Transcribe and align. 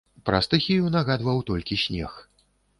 Пра 0.29 0.39
стыхію 0.45 0.89
нагадваў 0.95 1.45
толькі 1.53 1.81
снег. 1.85 2.11